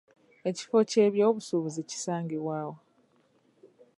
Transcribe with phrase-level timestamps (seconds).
[0.49, 2.75] Ekifo ky'ebyobusuubuzi kisangibwa wa?